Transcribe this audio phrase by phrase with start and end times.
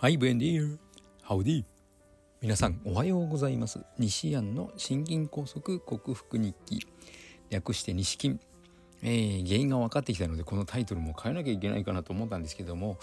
[0.00, 0.78] はい、ブエンディー。
[1.22, 1.64] ハウディ。
[2.40, 3.80] 皆さん、おはようございます。
[3.98, 6.86] 西安の心筋梗塞克服日記。
[7.50, 8.38] 略して西筋。
[9.02, 12.96] えー、原因が分かってきたので、このタイトルも変えなきゃいけないかなと思ったんですけども、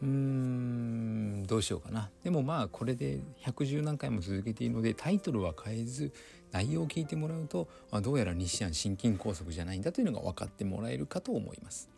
[0.00, 2.08] うーん、どうしようかな。
[2.24, 6.14] でもまあ、これで110何回も続けているので、タイトルは変えず、
[6.50, 11.90] 内容を聞いてもらうと、あどうやら西安心筋梗塞じゃないんだというのが分かってもらえるかと思います。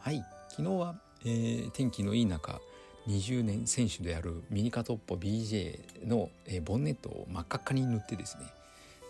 [0.00, 2.60] はい、昨日は、えー天気のいい中、
[3.08, 6.30] 20年選手であるミニカトッポ BJ の、
[6.64, 8.44] ボンネットを真っ赤っかに塗ってですね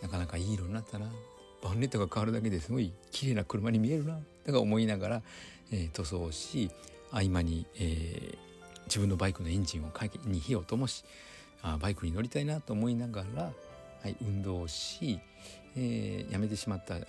[0.02, 1.06] なかなかいい色になったな
[1.62, 5.22] ボンネットが変わるだけですごい綺麗な車に見えるなとか思いながら、
[5.70, 6.70] え塗装し
[7.10, 8.52] 合間に、えー
[8.86, 11.04] 自分のバイクのエンジンをかけに火を灯し
[11.62, 13.52] あバイクに乗りたいなと思いながら、は
[14.08, 15.20] い、運動し、
[15.76, 17.00] えー辞めてしまった、え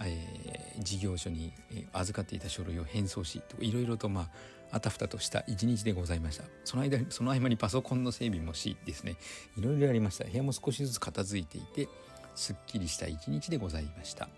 [0.79, 4.29] ー事業所に、え預かっていた書類を返送しいろいろとまあ
[4.71, 6.43] あたふたとした一日でございました。
[6.65, 9.15] その間その合間にパソコンの整備もしですね
[9.55, 10.25] いろいろやりました。
[10.25, 11.87] 部屋も少しずつ片付いていて
[12.35, 14.29] すっきりした一日でございました。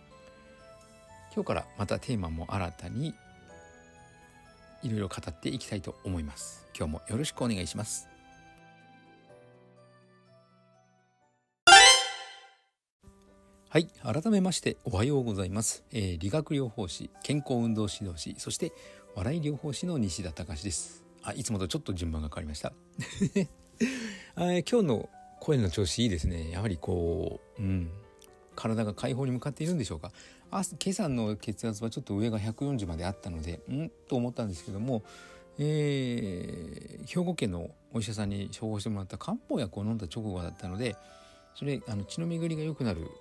[1.34, 3.14] 今日からまたテーマも新たに
[4.84, 6.66] いろいろ語っていきたいと思います。
[6.78, 8.15] 今日もよろしくお願いします。
[13.76, 18.72] はい改めましておはようございます、えー理学療法士健康運動指導士そして
[19.16, 21.04] 笑い療法士の西田隆です。
[21.22, 22.72] あいつもとちょっと順番が変わりました。
[24.36, 25.10] あ今日の
[25.42, 26.52] 声の調子いいですね。
[26.52, 27.90] やはりこううん
[28.56, 30.14] 体が解放に向かっているんでしょうか。
[30.52, 35.04] あ今朝の血圧はちょっと上が140まであったのでんと思ったんですけども、
[35.58, 40.96] えー兵庫県のお医者さんに処方してもらった漢方薬を飲んだ直後だったので
[41.56, 43.12] それあの血の巡りが良くなる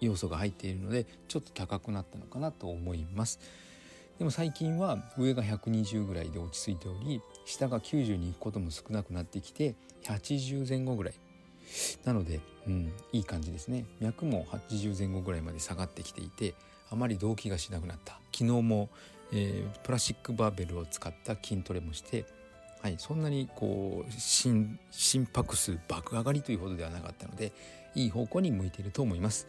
[0.00, 3.40] 要素が入っているのでちょっと高くなったのかなと思います。
[4.18, 11.14] でも最近は上が120ぐらいで落ち着いており下が90に行くことも少なくなってきて80前後ぐらい。
[12.04, 13.86] なので、うん、いい感じですね。
[14.00, 16.54] 脈も80前後ぐらいまで下がってきていて
[16.90, 18.20] あまり動悸がしなくなった。
[18.32, 18.88] 昨日も、
[19.32, 22.24] えープラスチックバーベルを使った筋トレもして
[22.84, 27.50] はい、そんなにこう心心拍数爆上がりというほどではなかったので
[27.94, 29.46] いい方向に向いていると思います。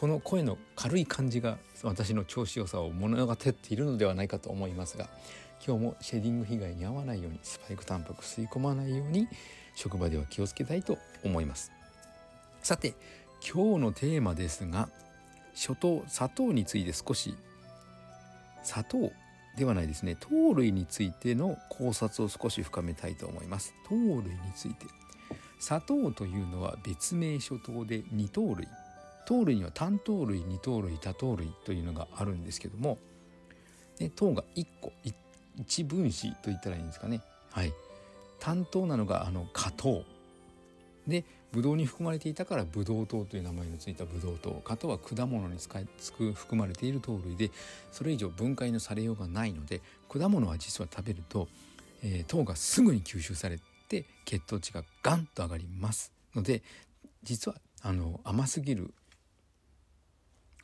[0.00, 5.10] この声の軽い感じが私の調子良さを物語っているのではないかと思いますが
[5.62, 9.28] 今日もシェディング被害に遭わないようにスパイクタンパク吸い込まないように
[9.74, 11.70] 職場では気をつけたいと思います。
[12.62, 12.94] さて
[13.46, 14.88] 今日のテーマですが
[15.54, 17.36] 初糖砂糖について少し
[18.62, 19.12] 砂糖
[19.58, 20.16] ではないですね。
[20.18, 23.74] 糖類についての考察を少し深めたいと思います。
[23.86, 24.22] 糖類に
[24.56, 24.86] ついて。
[25.58, 28.66] 砂糖というのは別名諸糖で二糖類。
[29.26, 32.98] 糖類には単糖類二糖類多糖類というのがあるんですけども
[33.98, 35.12] で糖が1個い
[35.56, 37.20] 一分子と言ったらいいんですかね。
[37.50, 37.72] はい。
[38.38, 40.04] 単糖なのがあの果糖
[41.06, 47.50] でブドウに含まれていたからブドウ糖という名前のついたブドウ糖果糖は果物に使いつく含まれている糖類で
[47.90, 51.48] それ以上分解のされようがないので果物は実は食べると、
[52.02, 56.62] えー糖がすぐに吸収されて血糖値がガンと上がりますので
[57.22, 58.94] 実はあの甘すぎる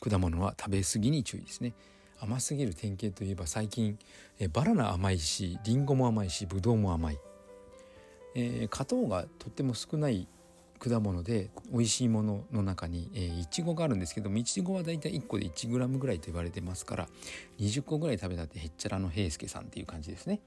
[0.00, 1.74] 果物は食べ過ぎに注意ですね
[2.18, 3.98] 甘すぎる典型といえば最近
[4.38, 7.18] えバナナ甘いしリンゴも甘いしブドウも甘い、
[8.34, 10.26] えー果糖がとっても少ない
[10.78, 17.08] 果物で美味しいものの中に、えー、いちごがあるんですけどもいちごはだいたい1個で 1g ぐらいと言われてますから
[17.58, 20.40] 20個ぐらい食べたってへっちゃらの平介さんっていう感じですね。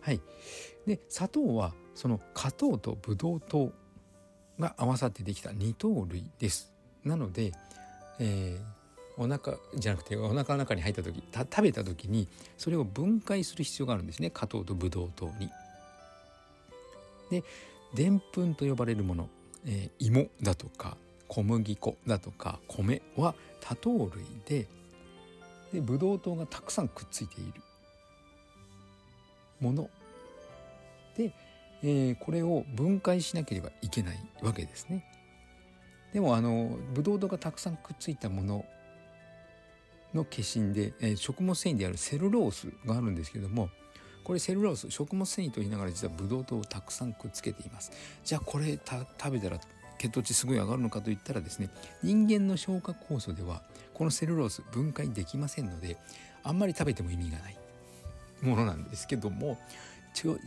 [0.00, 0.20] はい、
[0.86, 3.72] で砂糖はその果糖とブドウ糖
[4.58, 6.72] が合わさってできた二糖類です。
[7.04, 7.52] なので、
[8.18, 8.82] えー
[9.18, 15.50] お腹じゃなくてお腹の中に入った時食べた時にそれを分解する必要があるんですね果糖とブドウ糖に。
[17.30, 17.44] で
[17.94, 19.28] でんぷんと呼ばれるもの、
[19.66, 20.96] えー芋だとか
[21.28, 24.66] 小麦粉だとか米は多糖類で
[25.72, 27.60] でブドウ糖がたくさんくっついている
[29.60, 29.90] もの
[31.16, 31.32] で、
[31.82, 35.04] えーこれを分解しなければいけないわけですね。
[36.12, 38.64] でもあのブドウ糖がたくさんくっついたもの
[40.14, 43.70] の化身で、えー食物繊維であるセルロースがあるんですけども
[44.24, 47.90] これセルロース食物繊維と言いながら実はブドウ糖をたくさんくっつけています。
[48.24, 49.58] じゃあこれた食べたら
[49.98, 51.70] 血糖値すごい上がるのかといったらですね
[52.02, 53.62] 人間の消化酵素では
[53.94, 55.96] このセルロース分解できませんので
[56.42, 57.56] あんまり食べても意味がない。
[58.42, 59.58] ものなんですけども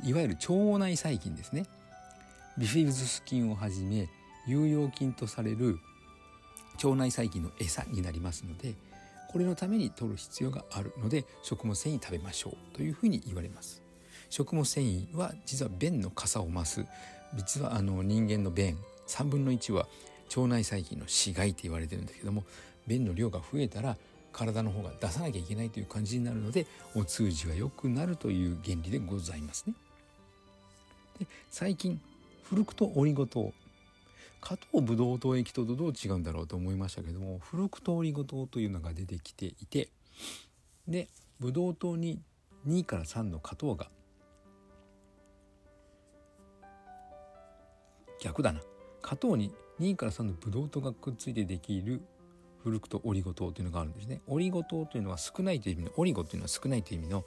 [0.03, 1.65] いわゆる腸内細菌ですね。
[2.57, 4.07] ビフィズス菌をはじめ
[4.47, 5.79] 有用菌とされる
[6.83, 8.75] 腸内細菌の餌になりますので
[9.29, 13.81] これのために取る必要があるので食物繊維食べましょうというふうに言われます
[14.29, 16.85] 食物繊維は実は便の傘を増す
[17.35, 18.77] 実はあの人間の便
[19.07, 19.87] 3分の1は
[20.35, 22.43] 腸内細菌の死骸って言われてるんですけども
[22.87, 23.97] 便の量が増えたら
[24.31, 29.73] 体の方が出さなきゃいけないという感じになるのでお通じは良くなるという原理でございますね。
[31.19, 32.01] で最近
[32.43, 33.53] フルクトオリゴ糖
[34.45, 39.89] 加糖ブドウ糖液糖とどう違うんだろうと思いましたけどもフルクトオリゴ糖というのが出てきていて
[40.87, 41.07] で
[41.39, 42.21] ブドウ糖に
[42.67, 43.89] 2から3の加糖が
[48.21, 48.61] 逆だな。
[49.01, 52.01] 加糖に2から3のブドウ糖がくっついてできる
[52.63, 54.21] フルクトオリゴ糖というのがあるんですね。
[54.27, 57.25] オリゴ糖というのは少ないという意味のオリゴというのは少ないという意味の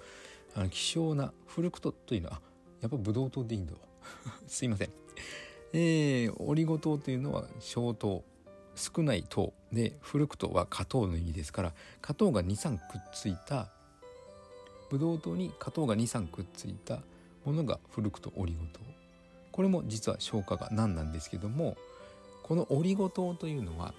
[0.55, 2.41] あの希少なフルクトというのはあ
[2.81, 3.75] やっぱブドウ糖でいいんだ
[4.47, 4.91] すいません。
[5.73, 8.25] えー、オリゴ糖というのは小糖。
[8.79, 13.67] 少ない糖でフルクトは果糖の意味ですから果糖が23くっついた
[14.89, 17.01] ブドウ糖に果糖が23くっついた
[17.45, 18.81] ものがフルクトオリゴ糖。
[19.53, 21.77] これも実は消化が難なんですけども
[22.45, 23.93] このオリゴ糖というのは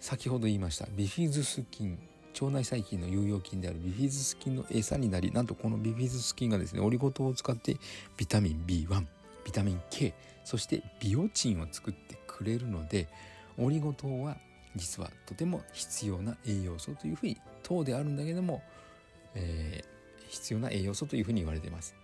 [0.00, 1.98] 先ほど言いましたビフィズス菌
[2.40, 7.76] 腸内細菌の有用菌であるビフィズス菌の餌になりなんとこのビフィズス菌がですねオリゴ糖を使って
[8.16, 9.04] ビタミン B1
[9.46, 10.12] ビタミン K
[10.42, 13.06] そしてビオチンを作ってくれるので
[13.56, 14.36] オリゴ糖は
[14.74, 18.60] 実はとても必要な栄養素というふうに糖であるんだけども、
[19.36, 21.94] えー、必要な栄養素というふうに言われています。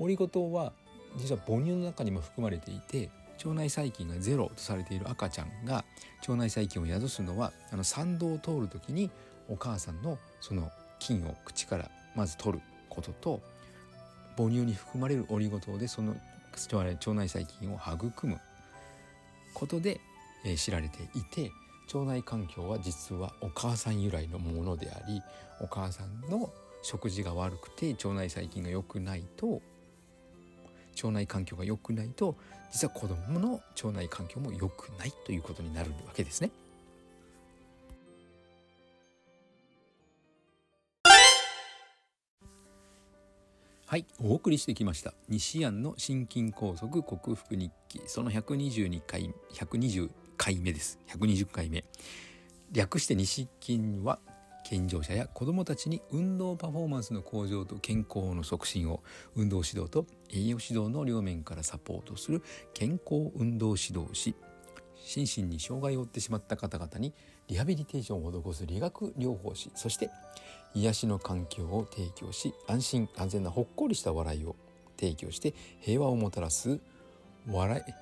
[0.00, 0.72] オリゴ糖は
[1.16, 5.84] 実は母乳の中にも含まれていて腸内細菌がゼロとされている赤ちゃんが
[6.22, 9.10] 腸内細菌を宿すのはあの産道を通る時に
[9.48, 13.40] お母さんのその菌を口からまず取ることと
[14.36, 16.16] 母乳に含まれるオリゴ糖でその
[16.52, 18.38] 腸内細菌を育む
[19.54, 20.00] ことで、
[20.44, 21.50] え、知られていて
[21.92, 25.20] 腸内環境は実はお母さん由来のものであり
[25.60, 26.50] お母さんの
[26.82, 29.60] 食事が悪くて腸内細菌が良くないと
[30.96, 32.36] 腸内環境が良くないと
[32.70, 36.50] 実は子どもの腸内環境も良くないということになるわけですね。
[43.92, 44.06] はい。
[44.22, 45.12] お送りしてきました。
[45.28, 48.00] 西安の心筋梗塞克服日記。
[48.06, 50.08] その122回120
[50.38, 50.98] 回目です。
[51.08, 51.84] 120回目。
[52.72, 54.18] 略して西筋は
[54.64, 59.02] 健常者や子どもたちに運動パフォーマンスの向上と健康の促進を
[59.36, 62.42] 運動指導と栄養指導の両面からサポートする
[62.72, 64.34] 健康運動指導士。
[65.04, 67.12] 心身に障害を負ってしまった方々に
[67.48, 70.10] リハビリテーションを施す理学療法士そして
[70.74, 74.56] 癒しの環境を提供し安心安全なほっこりした笑いを
[74.98, 76.78] 提供して平和をもたらす
[77.46, 77.92] 笑い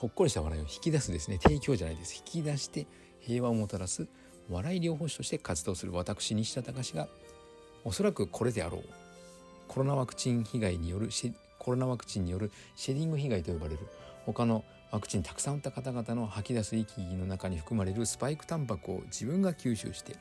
[0.00, 1.38] ほっこりした笑いを引き出すですね。
[1.42, 2.16] 提供じゃないです。
[2.16, 2.86] 引き出して
[3.20, 4.06] 平和をもたらす
[4.48, 7.06] 笑い療法士として活動する私西田隆が
[7.84, 8.84] おそらくこれであろう。
[9.68, 11.10] コロナワクチン被害による
[11.58, 13.80] コロナワクチンによるシェディング被害と呼ばれる。
[14.24, 20.16] 他のワクチンたくさん打った方々の吐き出す息の中に含まれるスパイクタンパクを自分が吸収して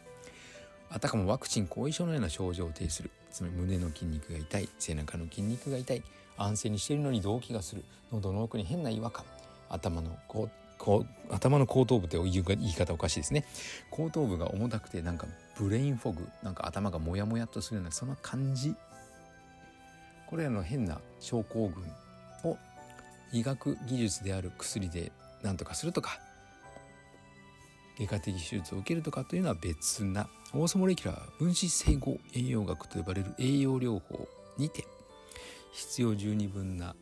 [0.91, 3.11] あたかもワクチン後遺症のような症状を呈する。
[3.31, 6.03] つまり胸の筋肉が痛い背中の筋肉が痛い
[6.35, 7.83] 安静にしているのに動悸がする。
[8.11, 9.23] 喉の奥に変な違和感。
[9.69, 10.49] 頭のこ
[10.87, 13.45] う頭の後頭部って言い方おかしいですね。
[13.91, 15.27] 後頭部が重たくてなんか
[15.59, 18.75] ブレインフォグなんか頭がモヤモヤっとするようなその感じ。
[20.25, 21.83] これらの変な症候群。
[23.31, 25.11] 医学技術である薬で
[25.43, 26.19] 何とかするとか
[27.97, 34.85] 外科的手術を受けるとかというのは別なオーソモレキュラー分子整合栄養学と呼ばれる栄養療法にて
[35.71, 36.95] 必要十二分な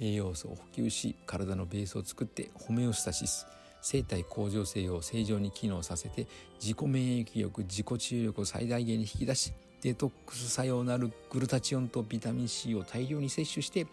[0.00, 3.46] 栄養素を補給し体のベースを作ってホメオスタシス
[3.80, 6.26] 生体向上性を正常に機能させて
[6.60, 13.86] 自己免疫力自己治癒力を最大限に引き出しデトックス作用のあるグルタチオンとビタミン C を大量に摂取して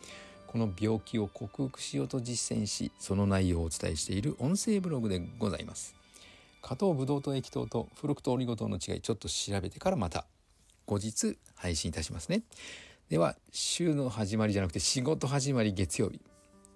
[0.52, 5.96] この病気を克服しようと実践しその内容をお伝えしている音声ブログでございます。
[6.62, 10.26] 加糖ブドウ糖液糖とフルクトオリゴ糖の違いちょっと調べてからまた
[10.86, 12.44] 後日配信いたしますね。
[13.08, 16.20] では週の始まりじゃなくて仕事始まり月曜日。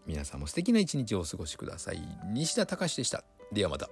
[0.07, 1.99] 皆さんも素敵な一日をお過ごしください。
[2.31, 3.25] 西田隆でした。
[3.51, 3.89] ではまた。